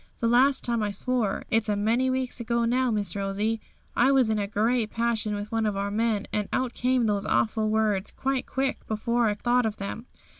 [0.19, 3.61] The last time I swore (it's a many weeks ago now, Miss Rosie),
[3.95, 7.27] I was in a great passion with one of our men, and out came those
[7.27, 10.07] awful words, quite quick, before I thought of them.